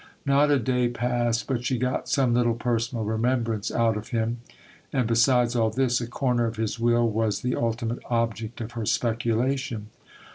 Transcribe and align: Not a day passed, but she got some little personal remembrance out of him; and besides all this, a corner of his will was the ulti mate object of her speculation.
Not 0.25 0.49
a 0.49 0.57
day 0.57 0.87
passed, 0.87 1.45
but 1.45 1.63
she 1.63 1.77
got 1.77 2.09
some 2.09 2.33
little 2.33 2.55
personal 2.55 3.03
remembrance 3.05 3.69
out 3.69 3.95
of 3.95 4.07
him; 4.07 4.39
and 4.91 5.05
besides 5.05 5.55
all 5.55 5.69
this, 5.69 6.01
a 6.01 6.07
corner 6.07 6.47
of 6.47 6.55
his 6.57 6.79
will 6.79 7.07
was 7.07 7.41
the 7.41 7.51
ulti 7.51 7.87
mate 7.87 7.99
object 8.09 8.61
of 8.61 8.71
her 8.71 8.87
speculation. 8.87 9.89